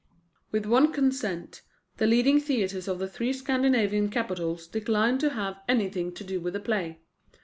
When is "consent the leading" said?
0.91-2.39